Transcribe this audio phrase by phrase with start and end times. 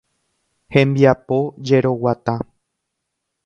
[0.77, 1.39] Hembiapo
[1.71, 2.35] jeroguata.